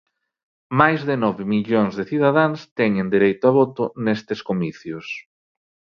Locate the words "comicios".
4.49-5.05